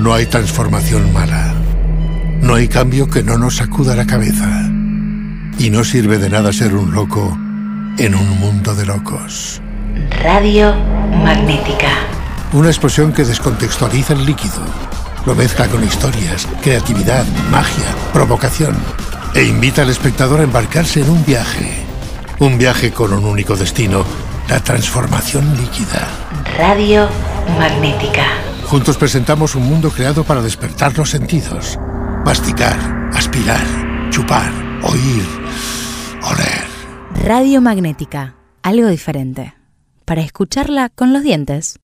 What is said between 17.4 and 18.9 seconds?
magia, provocación.